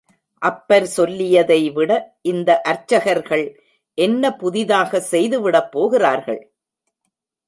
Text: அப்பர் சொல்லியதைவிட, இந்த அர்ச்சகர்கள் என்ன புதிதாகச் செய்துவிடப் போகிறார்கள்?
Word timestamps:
அப்பர் 0.41 0.87
சொல்லியதைவிட, 0.97 1.91
இந்த 2.21 2.61
அர்ச்சகர்கள் 2.61 3.45
என்ன 3.97 4.33
புதிதாகச் 4.35 5.07
செய்துவிடப் 5.11 5.71
போகிறார்கள்? 5.71 6.41